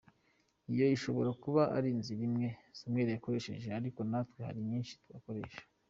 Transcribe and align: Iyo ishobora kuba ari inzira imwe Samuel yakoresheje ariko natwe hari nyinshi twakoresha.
Iyo 0.71 0.85
ishobora 0.95 1.31
kuba 1.43 1.61
ari 1.77 1.87
inzira 1.95 2.21
imwe 2.29 2.47
Samuel 2.77 3.07
yakoresheje 3.11 3.67
ariko 3.79 3.99
natwe 4.09 4.39
hari 4.47 4.59
nyinshi 4.69 4.93
twakoresha. 5.03 5.61